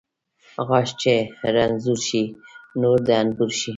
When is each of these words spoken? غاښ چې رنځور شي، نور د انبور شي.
غاښ 0.67 0.89
چې 1.01 1.15
رنځور 1.55 1.99
شي، 2.07 2.23
نور 2.81 2.97
د 3.07 3.09
انبور 3.21 3.51
شي. 3.59 3.69